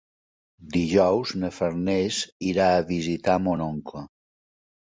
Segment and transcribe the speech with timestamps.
[0.77, 4.07] Dijous na Farners irà a visitar mon oncle.